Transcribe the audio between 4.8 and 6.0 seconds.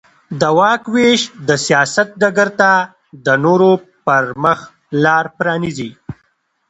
لار پرانېزي.